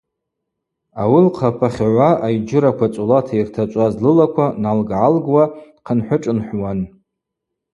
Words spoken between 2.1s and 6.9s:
айджьыраква цӏолата йыртачӏваз лылаква налггӏалгуа дхъынхӏвышӏынхӏвуан.